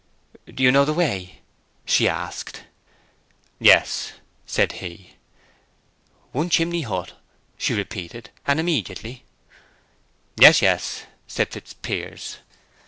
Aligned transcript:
"Do 0.51 0.63
you 0.63 0.71
know 0.71 0.83
the 0.83 0.95
way?" 0.95 1.41
she 1.85 2.09
asked. 2.09 2.63
"Yes," 3.59 4.13
said 4.47 4.71
he. 4.71 5.13
"One 6.31 6.49
chimney 6.49 6.81
Hut," 6.81 7.13
she 7.55 7.75
repeated. 7.75 8.31
"And—immediately!" 8.47 9.25
"Yes, 10.37 10.59
yes," 10.63 11.03
said 11.27 11.49
Fitzpiers. 11.51 12.37